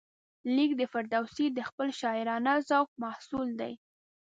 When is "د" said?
0.77-0.81, 1.51-1.59